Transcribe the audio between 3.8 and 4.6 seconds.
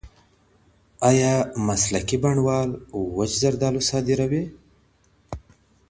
صادروي؟